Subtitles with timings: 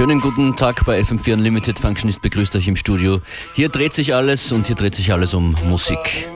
[0.00, 1.78] Schönen guten Tag bei FM4 Unlimited.
[1.78, 3.20] Functionist begrüßt euch im Studio.
[3.52, 6.26] Hier dreht sich alles und hier dreht sich alles um Musik.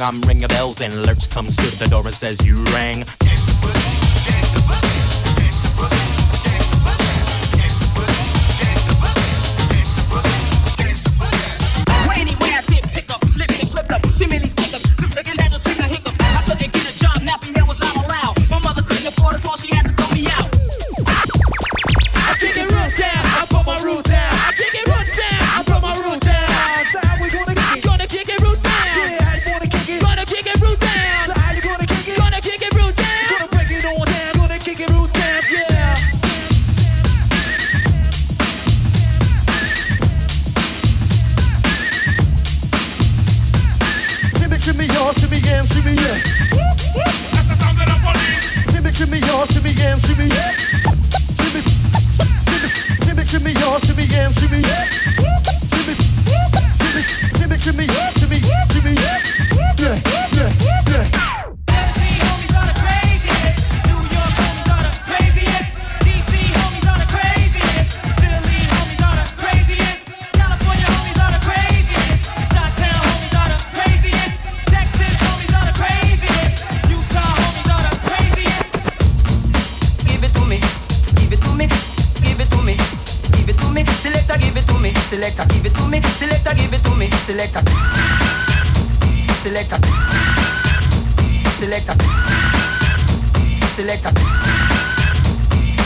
[0.00, 3.04] I'm ringing bells and Lurch comes to the door and says, you rang.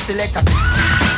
[0.07, 1.14] select a.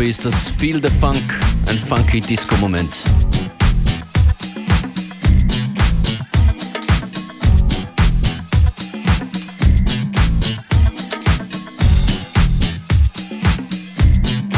[0.00, 1.22] Probe ist das Feel the Funk,
[1.66, 2.88] ein funky Disco-Moment.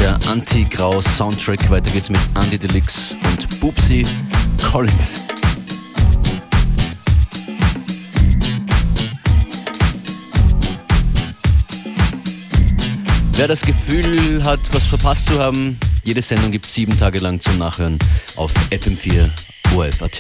[0.01, 4.07] Der Anti-Grau-Soundtrack, weiter geht's mit Andy Deluxe und Bubsy
[4.71, 5.22] Collins.
[13.35, 17.41] Wer das Gefühl hat, was verpasst zu haben, jede Sendung gibt es sieben Tage lang
[17.41, 17.99] zum Nachhören
[18.37, 19.31] auf FM4
[19.75, 20.19] ORFAT.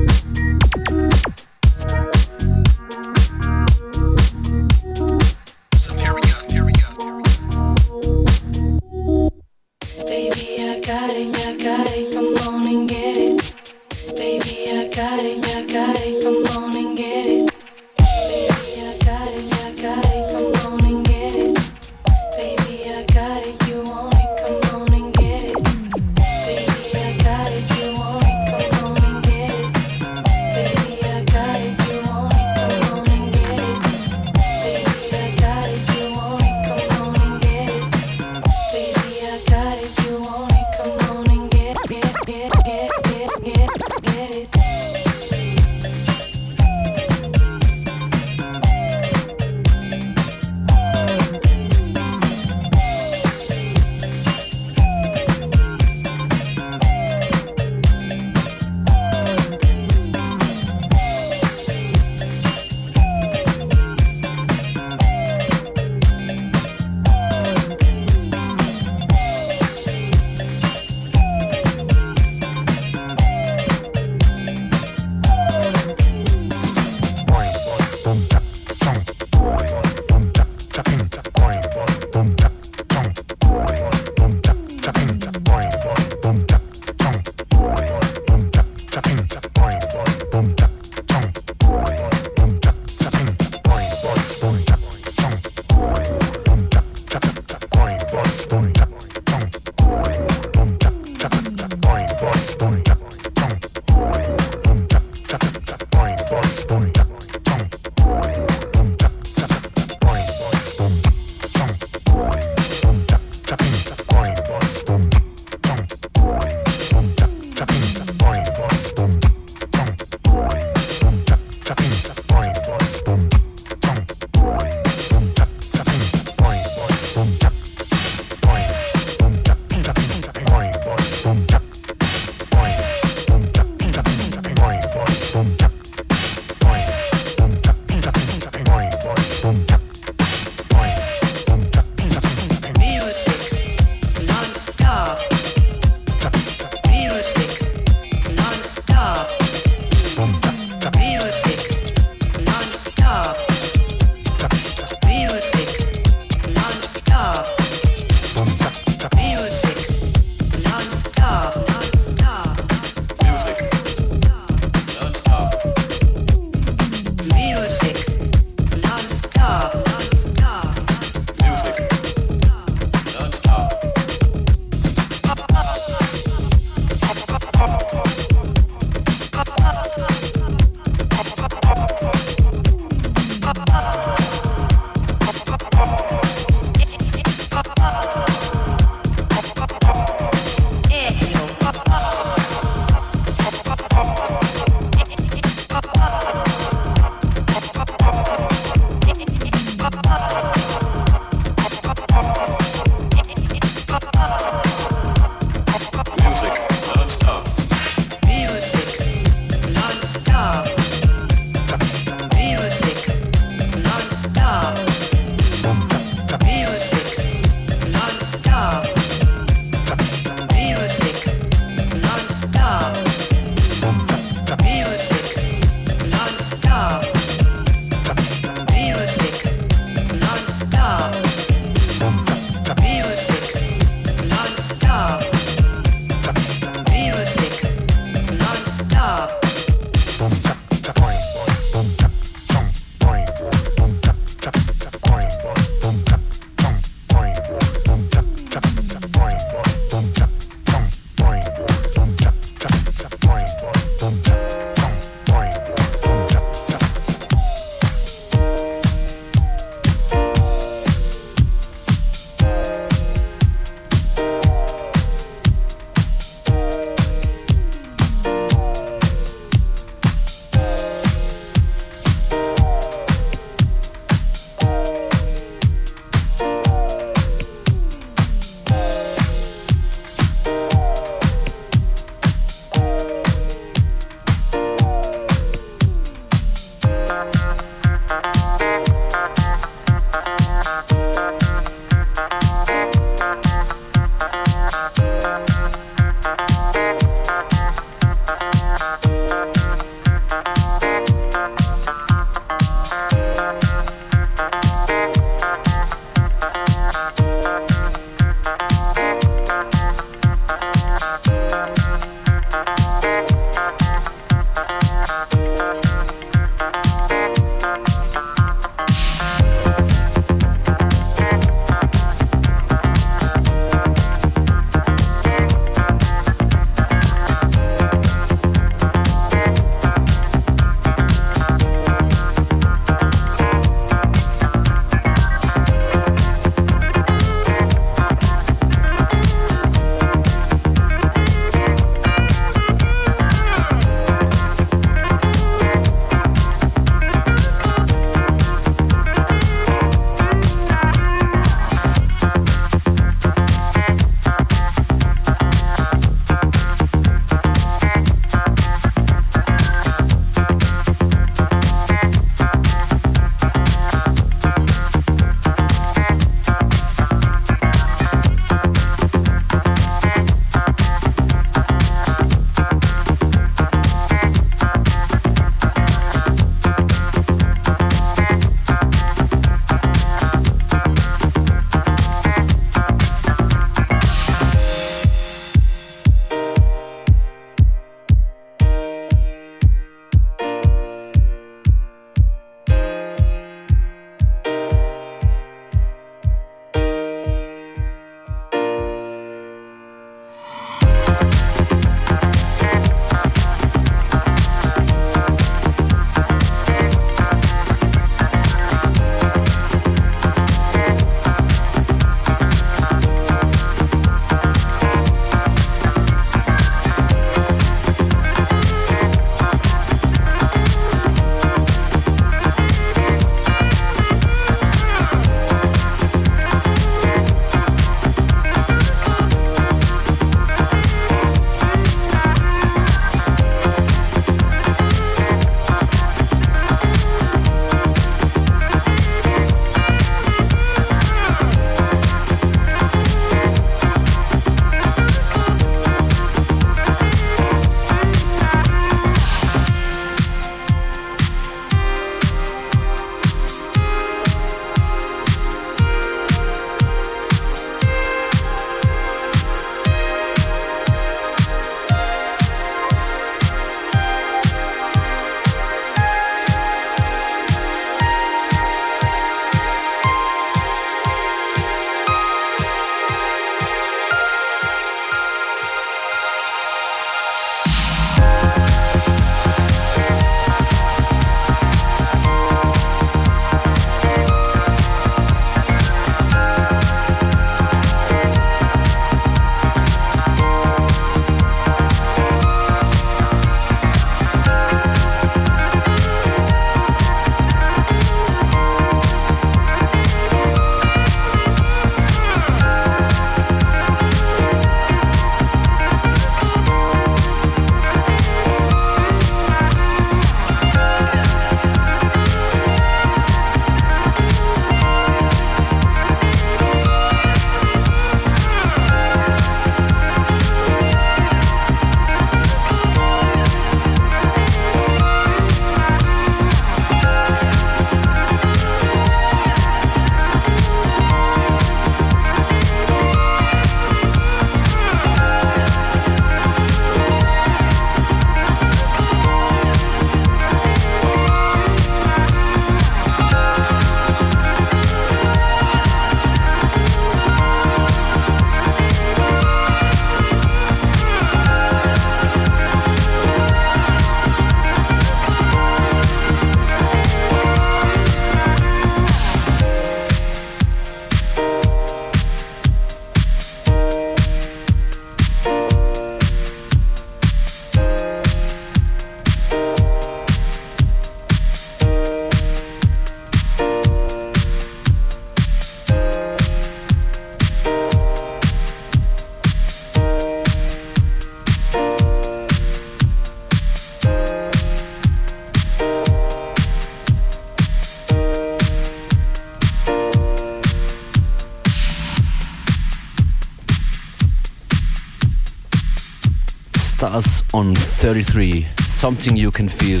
[598.10, 600.00] 33, Something You Can Feel.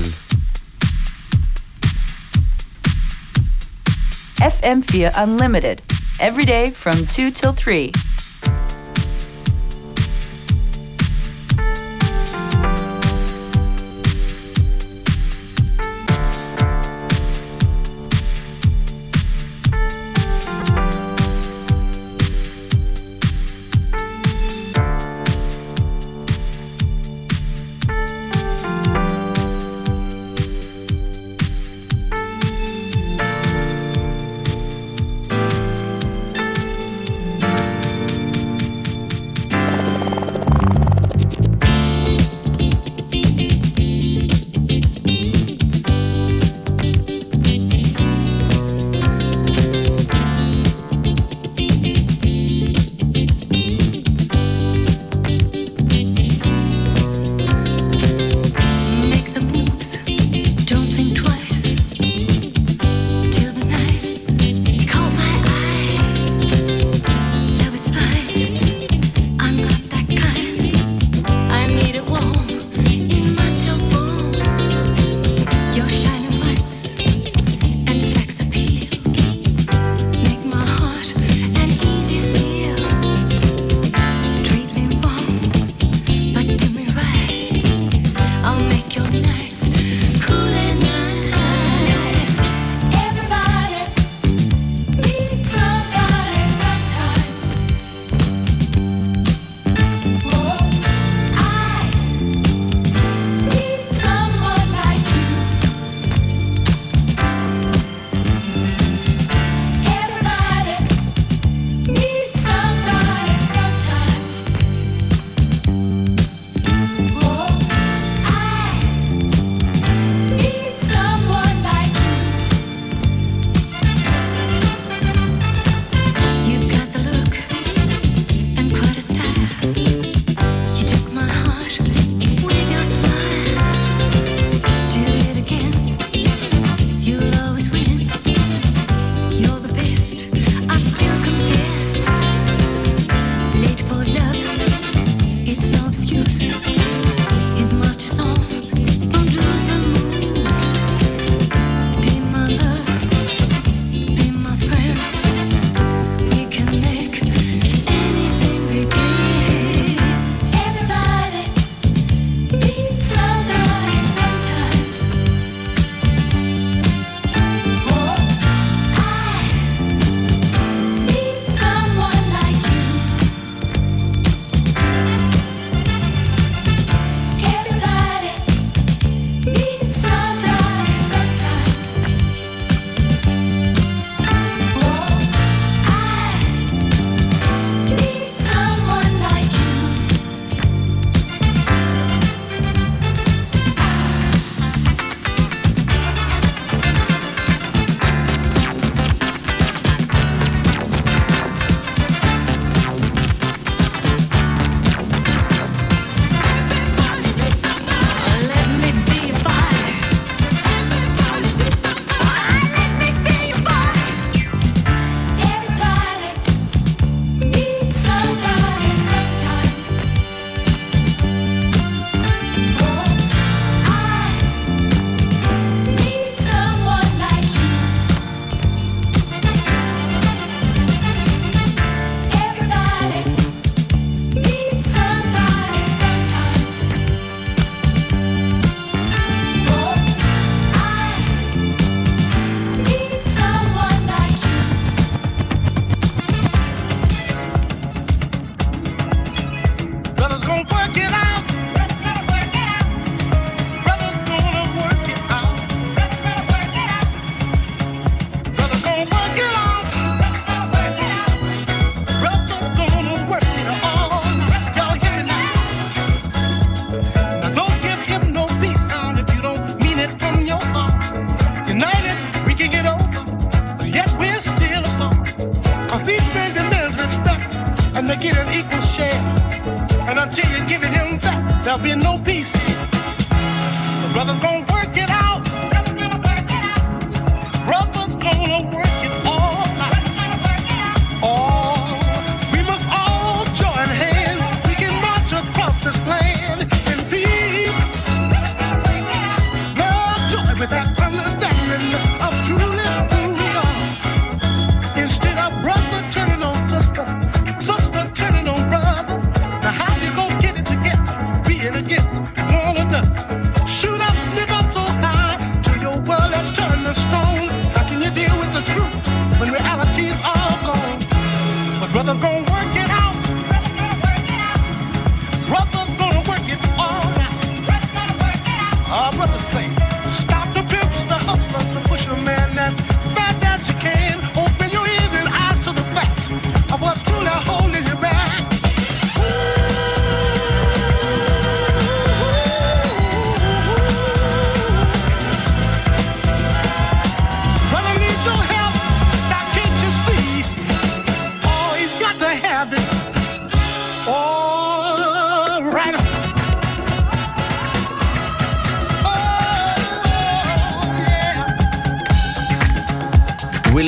[4.40, 5.80] FM4 Unlimited,
[6.18, 7.92] every day from 2 till 3.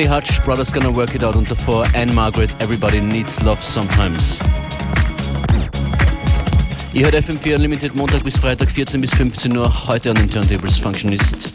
[0.03, 4.41] Billy Hutch, Brothers Gonna Work It Out und davor Anne Margaret, Everybody Needs Love Sometimes.
[6.93, 10.79] Ihr hört FM4 Unlimited Montag bis Freitag 14 bis 15 Uhr, heute an den Turntables
[10.79, 11.55] Functionist.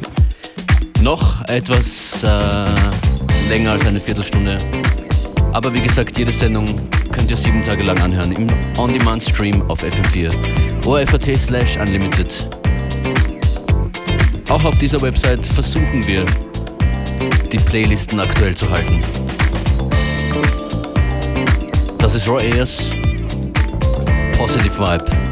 [1.02, 4.56] Noch etwas äh, länger als eine Viertelstunde.
[5.52, 6.66] Aber wie gesagt, jede Sendung
[7.12, 12.30] könnt ihr sieben Tage lang anhören im On-Demand-Stream auf FM4 orf.at slash unlimited.
[14.48, 16.26] Auch auf dieser Website versuchen wir
[17.52, 19.04] die Playlisten aktuell zu halten.
[22.00, 22.92] Das ist Roy Ayers,
[24.38, 25.27] Positive Vibe.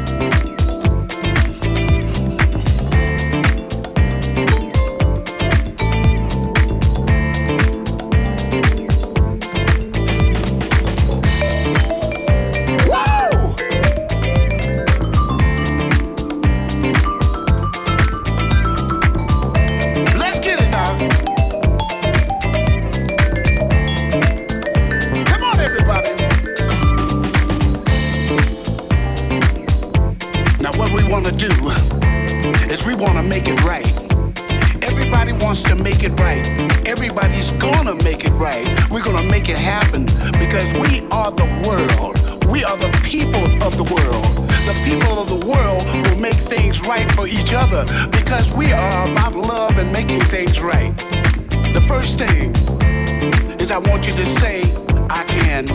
[53.76, 54.62] I want you to say,
[55.10, 55.68] I can.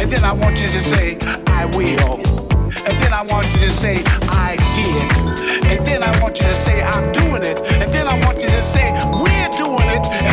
[0.00, 1.16] And then I want you to say,
[1.46, 2.16] I will.
[2.84, 5.70] And then I want you to say, I did.
[5.70, 7.60] And then I want you to say, I'm doing it.
[7.80, 8.90] And then I want you to say,
[9.22, 10.31] we're doing it.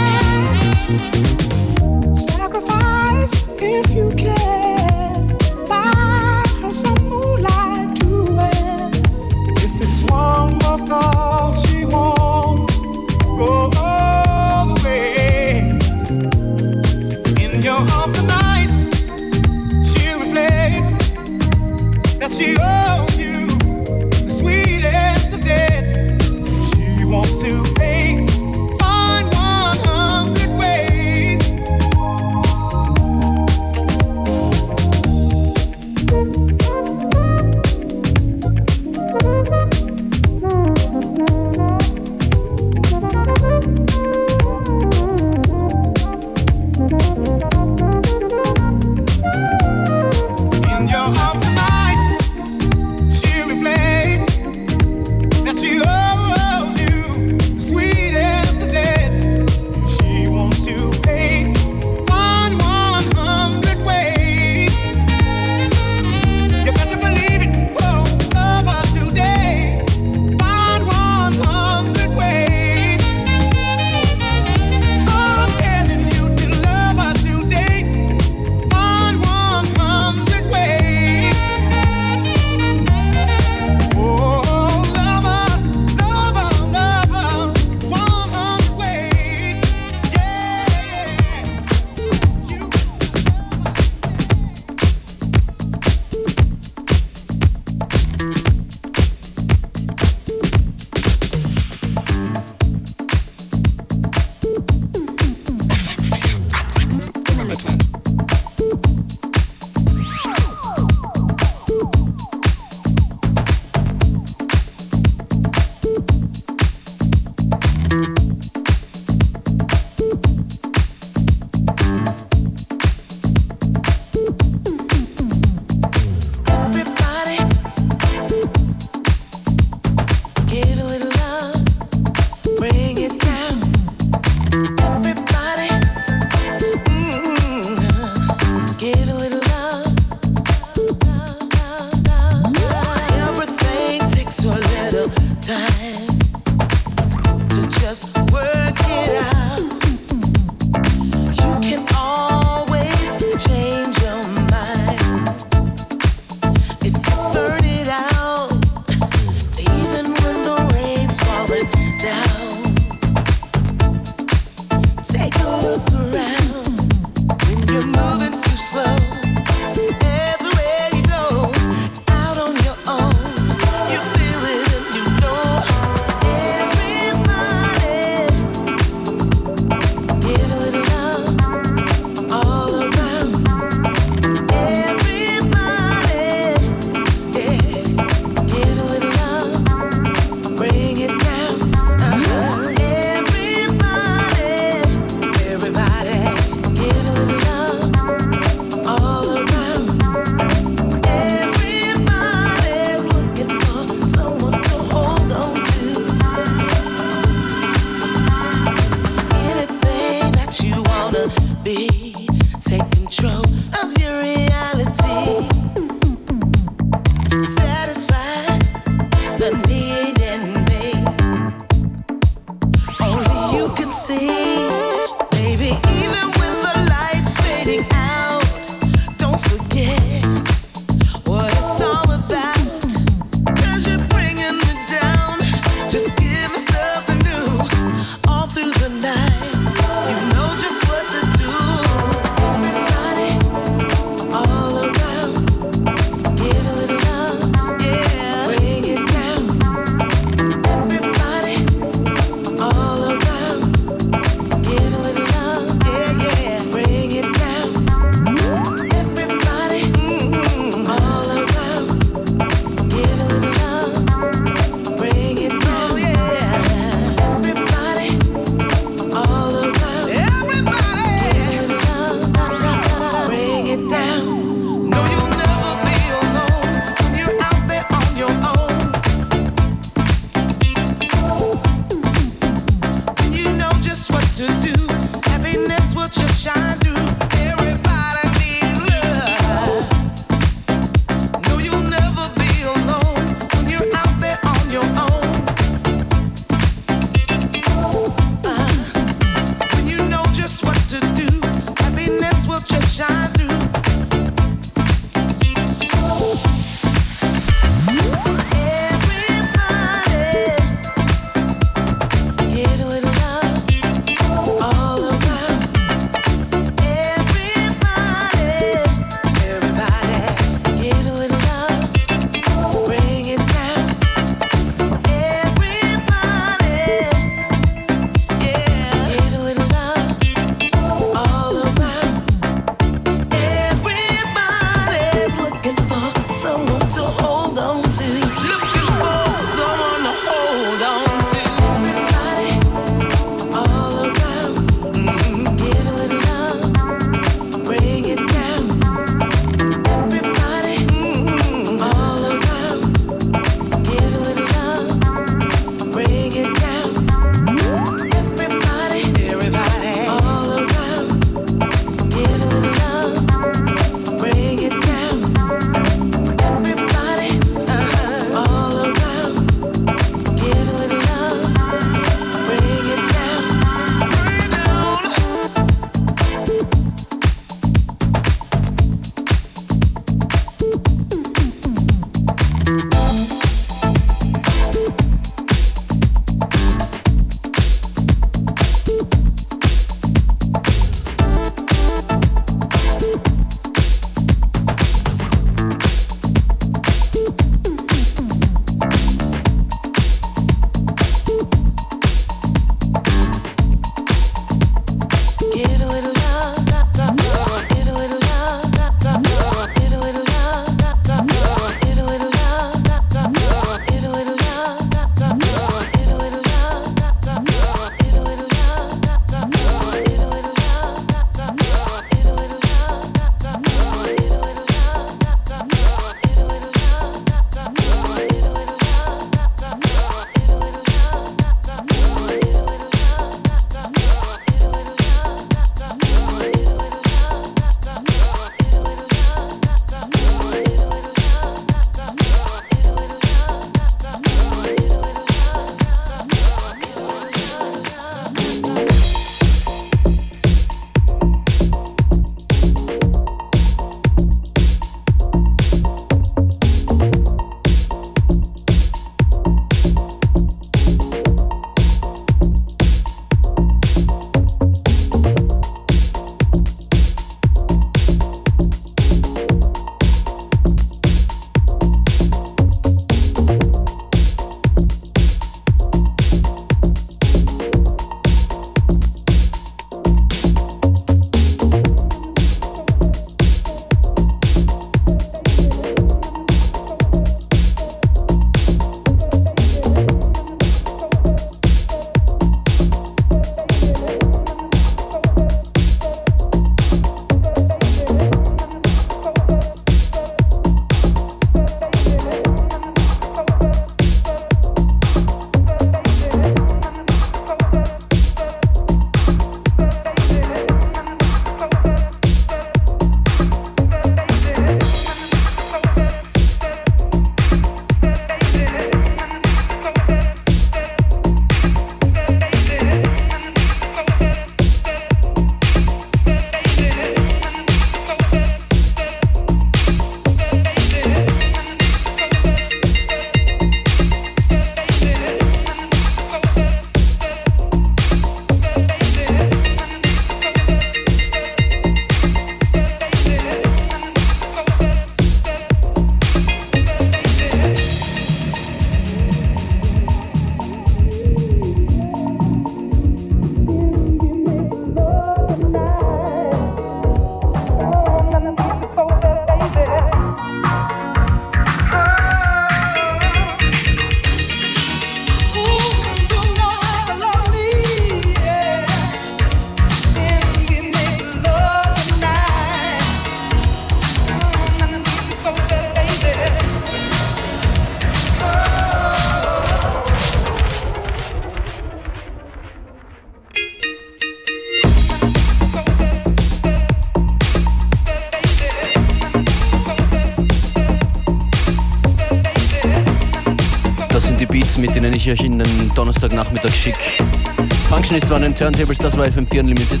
[598.08, 600.00] Functionist waren den Turntables, das war FM4 Unlimited.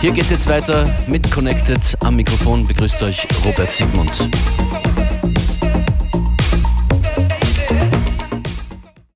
[0.00, 2.64] Hier geht's jetzt weiter mit Connected am Mikrofon.
[2.68, 4.28] Begrüßt euch Robert Sigmund.